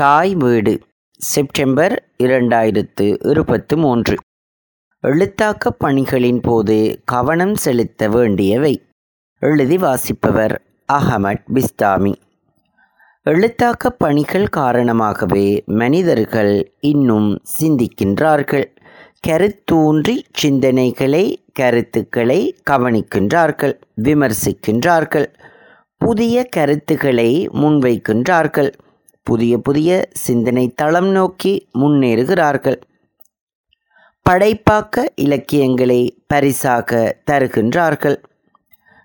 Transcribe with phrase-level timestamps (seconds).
[0.00, 0.80] தாய் வீடு
[1.18, 4.16] செப்டம்பர் இரண்டாயிரத்து இருபத்து மூன்று.
[5.02, 8.82] எழுத்தாக்கப் பணிகளின் போது கவனம் செலுத்த வேண்டியவை.
[9.40, 10.60] எழுதி வாசிப்பவர்
[10.92, 12.14] அகமட் பிஸ்தாமி.
[13.24, 18.64] எழுத்தாக்க பணிகள் காரணமாகவே மனிதர்கள் இன்னும் சிந்திக்கின்றார்கள்.
[19.28, 25.34] கருத்தூன்றி சிந்தனைகளை கருத்துக்களை கவனிக்கின்றார்கள் விமர்சிக்கின்றார்கள்.
[25.96, 28.72] புதிய கருத்துக்களை முன்வைக்கின்றார்கள்.
[29.30, 32.80] புதிய புதிய சிந்தனை தளம் நோக்கி முன்னேறுகிறார்கள்.
[34.30, 38.16] படைப்பாக்க இலக்கியங்களை பரிசாக தருகின்றார்கள்.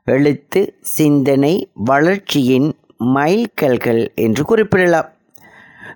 [0.05, 5.09] எழுத்து சிந்தனை வளர்ச்சியின் மைல்கல்கள் என்று குறிப்பிடலாம்.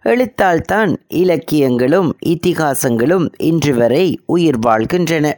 [0.04, 5.38] எழுத்தால்தான் இலக்கியங்களும் இத்திகாசங்களும் இன்று வரை உயிர் வாழ்கின்றன.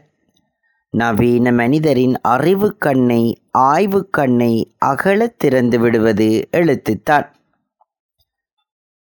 [0.89, 7.39] நவீன மனிதரின் அறிவு கண்ணை ஆய்வு கண்ணை அகலத் திறந்து விடுவது எழுத்துத்தான்.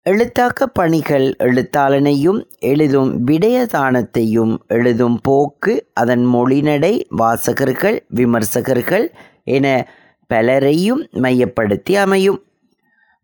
[0.09, 9.05] எழுத்தாக்க பணிகள் எழுத்தாளனையும் எழுதும் விடயதானத்தையும் எழுதும் போக்கு அதன் மொழிநடை வாசகர்கள் விமர்சகர்கள்
[9.43, 9.87] என
[10.27, 12.43] பலரையும் மையப்படுத்தி அமையும்.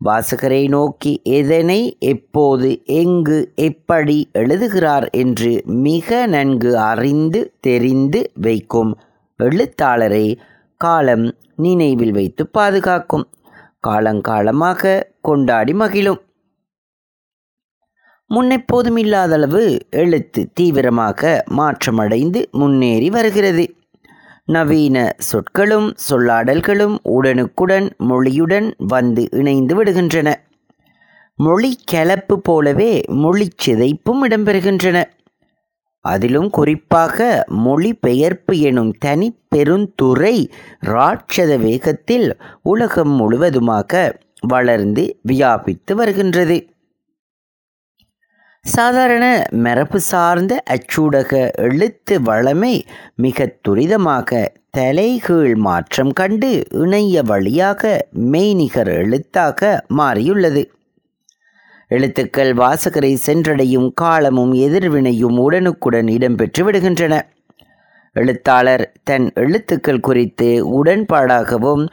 [0.05, 8.97] வாசகரை நோக்கி எதனை எப்போது எங்கு எப்படி எழுதுகிறார் என்று மிக நன்கு அறிந்து தெரிந்து வைக்கும்
[9.35, 10.39] எழுத்தாளரை
[10.77, 13.27] காலம் நினைவில் வைத்து பாதுகாக்கும்.
[13.87, 16.21] காலங்காலமாக கொண்டாடி மகிழும்.
[18.35, 23.65] முன்னெப்போதும் இல்லாதளவு எழுத்து தீவிரமாக மாற்றமடைந்து முன்னேறி வருகிறது.
[24.45, 30.33] நவீன சொற்களும் சொல்லாடல்களும் உடனுக்குடன் மொழியுடன் வந்து இணைந்து விடுகின்றன.
[31.35, 35.03] மொழி கலப்பு போலவே மொழி சிதைப்பும் இடம்பெறுகின்றன.
[36.01, 40.47] அதிலும் குறிப்பாக மொழிபெயர்ப்பு எனும் தனி பெருந்துறை
[40.85, 46.57] ராட்சத வேகத்தில் உலகம் முழுவதுமாக வளர்ந்து வியாபித்து வருகின்றது.
[48.69, 49.25] சாதாரண
[49.63, 51.31] மரபு சார்ந்த அச்சூடக
[51.67, 52.73] எழுத்து வளமை
[53.15, 54.45] மிக துரிதமாக
[54.77, 57.91] தலைகீழ் மாற்றம் கண்டு இணைய வழியாக
[58.31, 60.63] மெய்நிகர் எழுத்தாக மாறியுள்ளது.
[61.87, 67.15] எழுத்துக்கள் வாசகரை சென்றடையும் காலமும் எதிர்வினையும் உடனுக்குடன் இடம்பெற்று விடுகின்றன.
[68.15, 71.83] எழுத்தாளர் தன் எழுத்துக்கள் குறித்து உடன்பாடாகவும்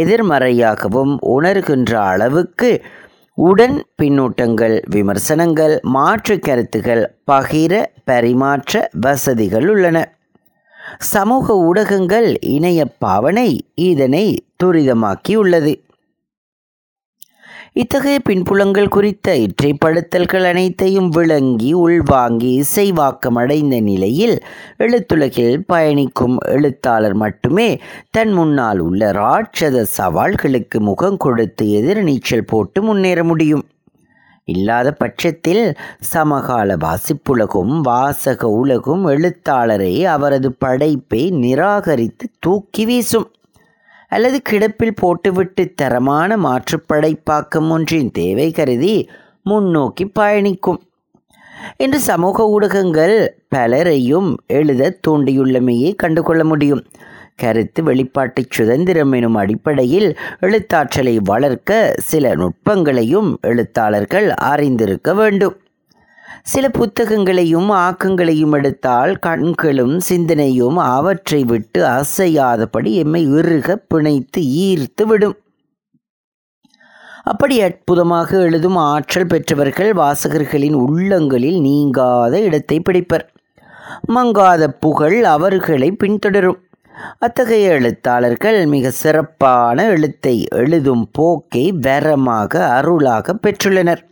[0.00, 2.70] எதிர்மறையாகவும் உணர்கின்ற அளவுக்கு
[3.36, 10.14] உடன் பின்னூட்டங்கள் விமர்சனங்கள் மாற்று கருத்துகள் பகிர பரிமாற்ற வசதிகள் உள்ளன.
[10.98, 15.80] சமூக ஊடகங்கள் இணைய பாவனை இதனை துரிதமாக்கியுள்ளது.
[17.76, 24.36] இத்தகைய பின்புலங்கள் குறித்த இற்றைப்படுத்தல்கள் அனைத்தையும் விளங்கி உள்வாங்கி இசைவாக்கம் அடைந்த நிலையில்
[24.78, 27.66] எழுத்துலகில் பயணிக்கும் எழுத்தாளர் மட்டுமே
[28.10, 33.64] தன் முன்னால் உள்ள ராட்சத சவால்களுக்கு முகம் கொடுத்து எதிர்நீச்சல் போட்டு முன்னேற முடியும்.
[34.44, 35.64] இல்லாத பட்சத்தில்
[36.00, 43.30] சமகால வாசிப்புலகும் வாசக உலகும் எழுத்தாளரை அவரது படைப்பை நிராகரித்து தூக்கி வீசும்.
[44.14, 49.08] அல்லது கிடப்பில் போட்டுவிட்டு தரமான மாற்றுப்படைப்பாக்கம் ஒன்றின் தேவை கருதி
[49.42, 50.80] முன்னோக்கி பயணிக்கும்.
[51.76, 53.16] இன்று சமூக ஊடகங்கள்
[53.48, 56.82] பலரையும் எழுத தூண்டியுள்ளமையை கண்டுகொள்ள முடியும்.
[57.36, 60.08] கருத்து வெளிப்பாட்டு சுதந்திரம் எனும் அடிப்படையில்
[60.40, 65.56] எழுத்தாற்றலை வளர்க்க சில நுட்பங்களையும் எழுத்தாளர்கள் அறிந்திருக்க வேண்டும்.
[66.42, 75.36] சில புத்தகங்களையும் ஆக்கங்களையும் எடுத்தால் கண்களும் சிந்தனையும் அவற்றை விட்டு அசையாதபடி எம்மை இறுக பிணைத்து ஈர்த்து விடும்.
[77.22, 83.26] அப்படி அற்புதமாக எழுதும் ஆற்றல் பெற்றவர்கள் வாசகர்களின் உள்ளங்களில் நீங்காத இடத்தை பிடிப்பர்.
[84.14, 86.60] மங்காத புகழ் அவர்களை பின்தொடரும்.
[87.18, 94.02] அத்தகைய எழுத்தாளர்கள் மிக சிறப்பான எழுத்தை எழுதும் போக்கை வரமாக அருளாக பெற்றுள்ளனர்.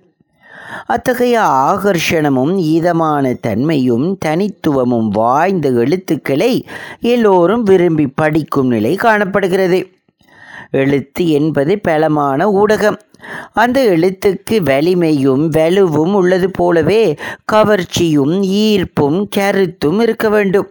[0.87, 6.67] அத்தகைய ஆகர்ஷணமும் இதமான தன்மையும் தனித்துவமும் வாய்ந்த எழுத்துக்களை
[7.01, 9.89] எல்லோரும் விரும்பி படிக்கும் நிலை காணப்படுகிறது.
[10.71, 12.99] எழுத்து என்பது பலமான ஊடகம்.
[13.53, 17.17] அந்த எழுத்துக்கு வலிமையும் வலுவும் உள்ளது போலவே
[17.53, 20.71] கவர்ச்சியும் ஈர்ப்பும் கருத்தும் இருக்க வேண்டும்.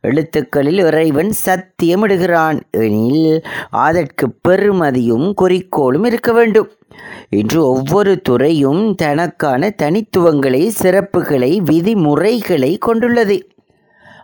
[0.00, 2.60] எழுத்துக்களில் இறைவன் சத்தியமிடுகிறான்.
[2.70, 6.70] எனில் அதற்கு பெருமதியும் குறிக்கோளும் இருக்க வேண்டும்.
[7.28, 13.48] இன்று ஒவ்வொரு துறையும் தனக்கான தனித்துவங்களை சிறப்புகளை விதிமுறைகளை கொண்டுள்ளது.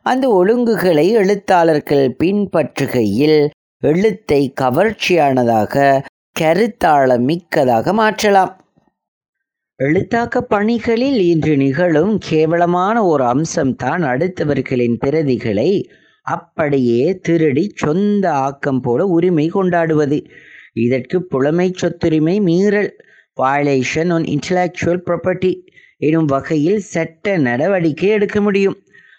[0.02, 6.02] அந்த ஒழுங்குகளை எழுத்தாளர்கள் பின்பற்றுகையில் எழுத்தை கவர்ச்சியானதாக
[6.40, 8.60] கருத்தாளம் மிக்கதாக மாற்றலாம்.
[9.82, 15.84] எழுத்தாக்க பணிகளில் இன்று நிகழும் கேவலமான ஒரு அம்சம்தான் அடுத்தவர்களின் பிரதிகளை
[16.22, 20.26] அப்படியே திருடி சொந்த ஆக்கம் போல உரிமை கொண்டாடுவது.
[20.72, 22.90] இதற்கு புலமை சொத்துரிமை மீறல்
[23.42, 25.52] வயலேஷன் ஒன் இன்டலெக்சுவல் ப்ராப்பர்ட்டி
[25.96, 28.76] எனும் வகையில் சட்ட நடவடிக்கை எடுக்க முடியும்.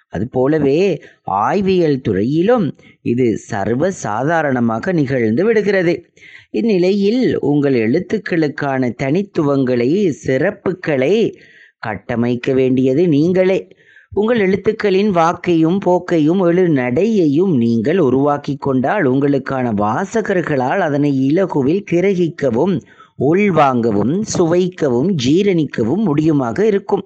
[0.10, 6.06] அதுபோலவே ஆய்வியல் துறையிலும் இது சர்வ சாதாரணமாக நிகழ்ந்து விடுகிறது.
[6.52, 9.90] இந்நிலையில் உங்கள் எழுத்துக்களுக்கான தனித்துவங்களை
[10.26, 11.34] சிறப்புகளை
[11.80, 13.68] கட்டமைக்க வேண்டியது நீங்களே.
[14.16, 22.76] உங்கள் எழுத்துக்களின் வாக்கையும் போக்கையும் எழு நடையையும் நீங்கள் உருவாக்கி கொண்டால் உங்களுக்கான வாசகர்களால் அதனை இலகுவில் கிரகிக்கவும்
[23.20, 27.04] உள்வாங்கவும் சுவைக்கவும் ஜீரணிக்கவும் முடியுமாக இருக்கும்.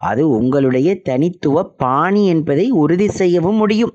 [0.00, 3.94] அது உங்களுடைய தனித்துவ பாணி என்பதை உறுதி செய்யவும் முடியும்.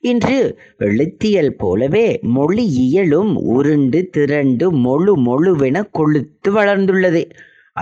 [0.00, 7.30] இன்று எழுத்தியல் போலவே மொழி இயலும் உருண்டு திரண்டு மொழு மொழுவென கொழுத்து வளர்ந்துள்ளது.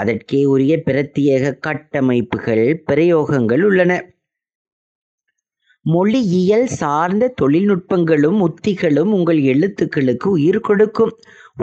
[0.00, 3.92] அதற்கே உரிய பிரத்யேக கட்டமைப்புகள் பிரயோகங்கள் உள்ளன.
[5.86, 11.12] மொழியியல் சார்ந்த தொழில்நுட்பங்களும் உத்திகளும் உங்கள் எழுத்துக்களுக்கு உயிர் கொடுக்கும்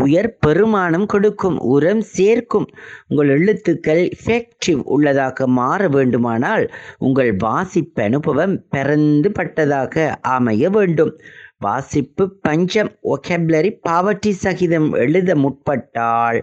[0.03, 2.67] உயர் பெருமானம் கொடுக்கும் உரம் சேர்க்கும்.
[3.07, 6.65] உங்கள் எழுத்துக்கள் எஃபெக்டிவ் உள்ளதாக மாற வேண்டுமானால்
[6.99, 11.13] உங்கள் வாசிப்பு அனுபவம் பிறந்து பட்டதாக அமைய வேண்டும்.
[11.59, 16.39] வாசிப்பு பஞ்சம் ஒகேப்லரி பாவர்ட்டி சகிதம் எழுத முற்பட்டால்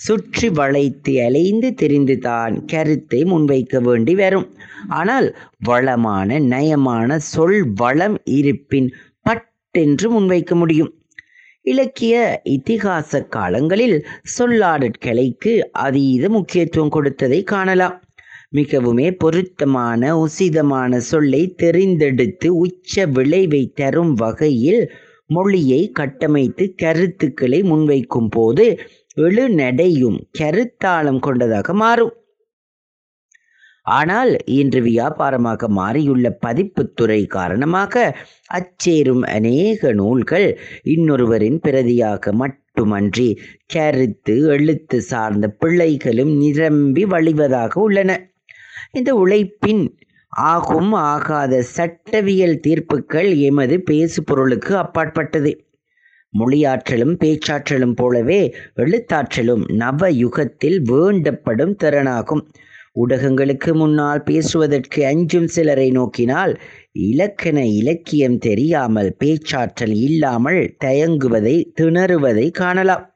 [0.00, 4.46] சுற்றி வளைத்து அலைந்து தெரிந்துதான் கருத்தை முன்வைக்க வேண்டி வரும்.
[4.88, 5.28] ஆனால்
[5.64, 8.88] வளமான நயமான சொல் வளம் இருப்பின்
[9.26, 10.92] பட்டென்று முன்வைக்க முடியும்.
[11.64, 12.14] இலக்கிய
[12.44, 13.96] இத்திகாச காலங்களில்
[14.38, 15.52] சொல்லாடற்கலைக்கு
[15.86, 17.96] அதீத முக்கியத்துவம் கொடுத்ததை காணலாம்.
[18.56, 24.82] மிகவுமே பொருத்தமான உசிதமான சொல்லை தெரிந்தெடுத்து உச்ச விளைவை தரும் வகையில்
[25.30, 28.66] மொழியை கட்டமைத்து கருத்துக்களை முன்வைக்கும் போது
[29.16, 32.14] எழுநடையும் கருத்தாளம் கொண்டதாக மாறும்.
[33.82, 38.16] ஆனால் இன்று வியாபாரமாக மாறியுள்ள பதிப்புத்துறை காரணமாக
[38.54, 48.32] அச்சேரும் அநேக நூல்கள் இன்னொருவரின் பிரதியாக மட்டுமன்றி கருத்து எழுத்து சார்ந்த பிள்ளைகளும் நிரம்பி வழிவதாக உள்ளன.
[48.92, 49.84] இந்த உழைப்பின்
[50.28, 55.63] ஆகும் ஆகாத சட்டவியல் தீர்ப்புகள் எமது பேசு பொருளுக்கு அப்பாற்பட்டது.
[56.38, 62.40] மொழியாற்றலும் பேச்சாற்றலும் போலவே எழுத்தாற்றலும் நவ யுகத்தில் வேண்டப்படும் திறனாகும்.
[63.06, 66.60] ஊடகங்களுக்கு முன்னால் பேசுவதற்கு அஞ்சும் சிலரை நோக்கினால்
[66.92, 73.14] இலக்கண இலக்கியம் தெரியாமல் பேச்சாற்றல் இல்லாமல் தயங்குவதை திணறுவதை காணலாம்.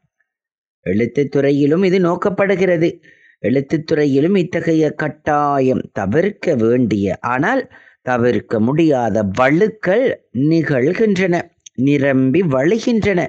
[0.81, 3.00] எழுத்துத் துறையிலும் இது நோக்கப்படுகிறது.
[3.38, 7.71] எழுத்துத் துறையிலும் இத்தகைய கட்டாயம் தவிர்க்க வேண்டிய ஆனால்
[8.03, 11.41] தவிர்க்க முடியாத வழுக்கள் நிகழ்கின்றன.
[11.78, 13.20] நிரம்பி வழிகின்றன.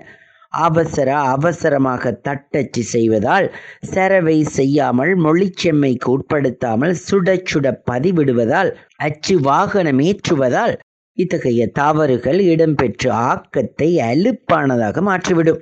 [0.53, 3.47] அவசர அவசரமாக தட்டச்சு செய்வதால்
[3.87, 10.73] சரவை செய்யாமல் மொழிச்செம்மைக்கு உட்படுத்தாமல் சுட சுட பதிவிடுவதால் அச்சு வாகனம் ஏற்றுவதால்
[11.17, 15.61] இத்தகைய தவறுகள் இடம்பெற்று ஆக்கத்தை அலுப்பானதாக மாற்றிவிடும்.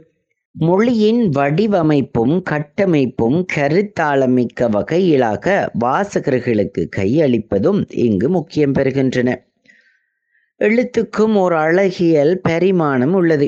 [0.55, 9.29] மொழியின் வடிவமைப்பும் கட்டமைப்பும் கருத்தாளமிக்க வகையிலாக வாசகர்களுக்கு கையளிப்பதும் இங்கு முக்கியம் பெறுகின்றன.
[10.61, 13.47] எழுத்துக்கும் ஓர் அழகியல் பரிமாணம் உள்ளது.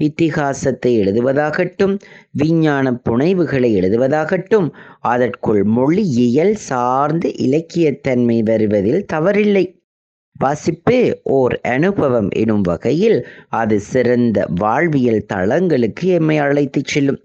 [0.00, 1.92] இத்திகாசத்தை எழுதுவதாகட்டும்
[2.32, 4.66] விஞ்ஞான புனைவுகளை எழுதுவதாகட்டும்
[5.04, 9.64] அதற்குள் மொழியியல் சார்ந்து இலக்கியத்தன்மை வருவதில் தவறில்லை.
[10.36, 10.98] வாசிப்பு
[11.32, 13.18] ஓர் அனுபவம் எனும் வகையில்
[13.60, 17.20] அது சிறந்த வாழ்வியல் தளங்களுக்கு எம்மை அழைத்துச் செல்லும்.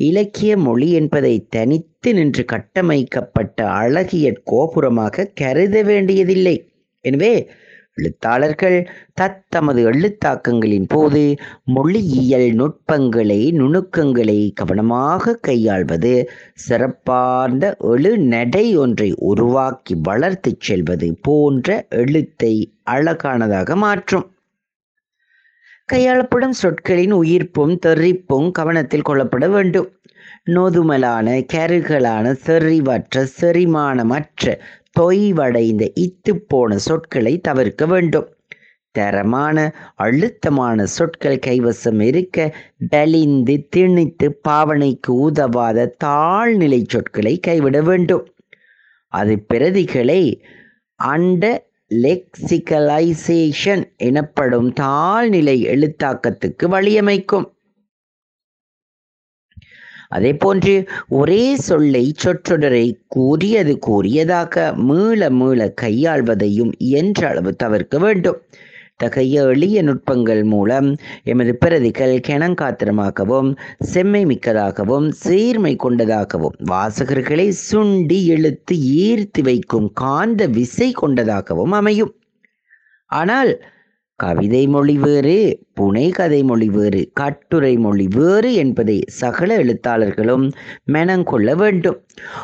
[0.00, 6.56] இலக்கிய மொழி என்பதை தனித்து நின்று கட்டமைக்கப்பட்ட அழகிய கோபுரமாக கருத வேண்டியதில்லை.
[7.04, 7.34] எனவே
[8.00, 8.78] எழுத்தாளர்கள்
[9.14, 11.22] தத்தமது எழுத்தாக்கங்களின் போது
[11.64, 16.14] மொழியியல் நுட்பங்களை நுணுக்கங்களை கவனமாக கையாள்வது
[16.68, 22.54] சிறப்பார்ந்த எழு நடை ஒன்றை உருவாக்கி வளர்த்துச் செல்வது போன்ற எழுத்தை
[22.90, 24.26] அழகானதாக மாற்றும்.
[25.92, 29.88] கையாளப்படும் சொற்களின் உயிர்ப்பும் தெரிப்பும் கவனத்தில் கொள்ளப்பட வேண்டும்.
[30.50, 34.44] நோதுமலான கருகலான செறிவற்ற செரிமானமற்ற
[34.98, 38.34] தொய்வடைந்த இத்துப்போன சொற்களை தவிர்க்க வேண்டும்.
[38.90, 42.56] தரமான அழுத்தமான சொற்கள் கைவசம் இருக்க
[42.88, 48.34] பலிந்து திணித்து பாவனைக்கு உதவாத தாழ்நிலை சொற்களை கைவிட வேண்டும்.
[49.06, 50.42] அது பிரதிகளை
[50.94, 57.52] அண்ட லெக்சிகலைசேஷன் எனப்படும் தாழ்நிலை எழுத்தாக்கத்துக்கு வழியமைக்கும்.
[60.10, 60.72] அதே போன்று
[61.08, 68.38] ஒரே சொல்லை சொற்றொடரை கூறியது கூறியதாக மீள மீள கையாள்வதையும் என்றளவு அளவு தவிர்க்க வேண்டும்.
[69.04, 70.88] தகைய எளிய நுட்பங்கள் மூலம்
[71.24, 73.50] எமது பிரதிகள் கிணங்காத்திரமாகவும்
[73.92, 82.12] செம்மை மிக்கதாகவும் சீர்மை கொண்டதாகவும் வாசகர்களை சுண்டி இழுத்து ஈர்த்து வைக்கும் காந்த விசை கொண்டதாகவும் அமையும்.
[83.10, 83.52] ஆனால்
[84.22, 85.36] கவிதை மொழி வேறு
[85.80, 90.44] புனை கதை மொழி வேறு கட்டுரை மொழி வேறு என்பதை சகல எழுத்தாளர்களும்
[90.92, 91.98] மெனங்கொள்ள வேண்டும்.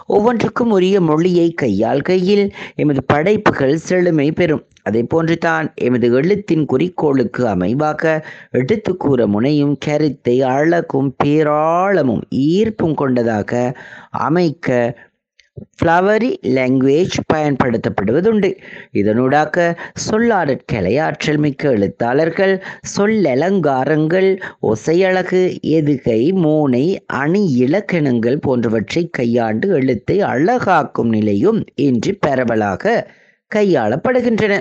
[0.06, 4.64] ஒவ்வொன்றுக்கும் உரிய மொழியை கையால் கையில் எமது படைப்புகள் செழுமை பெறும்.
[4.82, 8.02] அதை போன்று தான் எமது எழுத்தின் குறிக்கோளுக்கு அமைவாக
[8.50, 13.52] எடுத்து கூற முனையும் கருத்தை அழகும் பேராளமும் ஈர்ப்பும் கொண்டதாக
[14.10, 14.68] அமைக்க
[15.78, 18.50] ஃப்ளவரி லாங்குவேஜ் பயன்படுத்தப்படுவதுண்டு.
[18.92, 19.76] இதனூடாக
[20.10, 22.62] சொல்லாடற் கலையாற்றல் மிக்க எழுத்தாளர்கள்
[22.98, 24.30] சொல்லலங்காரங்கள்
[24.62, 33.06] ஒசையழகு எதுகை மோனை அணி இலக்கணங்கள் போன்றவற்றை கையாண்டு எழுத்தை அழகாக்கும் நிலையும் இன்று பரவலாக
[33.54, 34.54] கையாளப்படுகின்றன.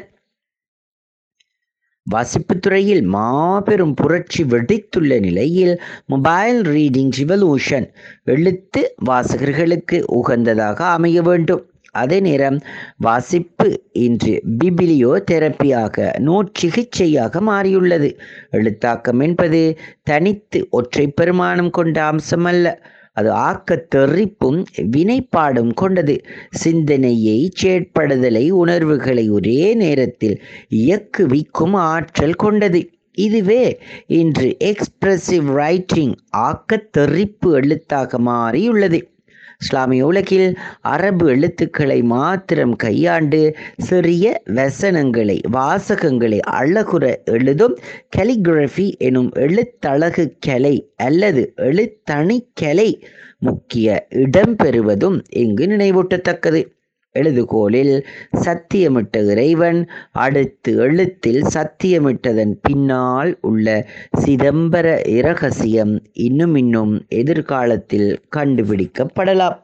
[2.05, 5.71] வாசிப்பு துறையில் மாபெரும் புரட்சி வெடித்துள்ள நிலையில்
[6.05, 7.87] மொபைல் ரீடிங் ரிவல்யூஷன்
[8.25, 11.63] எழுத்து வாசகர்களுக்கு உகந்ததாக அமைய வேண்டும்.
[11.95, 12.57] அதே நேரம்
[12.97, 15.95] வாசிப்பு இன்று பிபிலியோ தெரப்பியாக
[16.27, 18.09] நோச்சிகிச்சையாக மாறியுள்ளது.
[18.51, 19.61] எழுத்தாக்கம் என்பது
[20.03, 22.67] தனித்து ஒற்றை பெருமானம் கொண்ட அம்சமல்ல.
[23.15, 24.59] அது ஆக்கத்தெறிப்பும்
[24.91, 26.15] வினைப்பாடும் கொண்டது.
[26.51, 30.37] சிந்தனையை செயற்படுதலை உணர்வுகளை ஒரே நேரத்தில்
[30.69, 32.81] இயக்குவிக்கும் ஆற்றல் கொண்டது.
[33.17, 33.63] இதுவே
[34.07, 38.99] இன்று எக்ஸ்பிரசிவ் ரைட்டிங் ஆக்கத்தெறிப்பு எழுத்தாக மாறியுள்ளது.
[39.61, 47.77] இஸ்லாமிய உலகில் அரபு எழுத்துக்களை மாத்திரம் கையாண்டு சிறிய வசனங்களை வாசகங்களை அழகுற எழுதும்
[48.17, 52.89] கலிகிராஃபி எனும் எழுத்தழகு கலை அல்லது எழுத்தணி கலை
[53.39, 56.61] முக்கிய இடம்பெறுவதும் இங்கு நினைவூட்டத்தக்கது.
[57.19, 57.95] எழுதுகோலில்
[58.45, 59.79] சத்தியமிட்ட இறைவன்
[60.11, 63.67] அடுத்து எழுத்தில் சத்தியமிட்டதன் பின்னால் உள்ள
[64.25, 69.59] சிதம்பர இரகசியம் இன்னும் இன்னும் எதிர்காலத்தில் கண்டுபிடிக்கப்படலாம்.